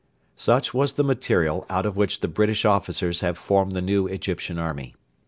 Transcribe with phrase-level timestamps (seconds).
[0.35, 4.57] Such was the material out of which the British officers have formed the new Egyptian
[4.57, 4.95] army.